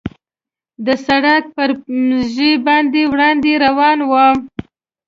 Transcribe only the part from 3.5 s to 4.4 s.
روان ووم.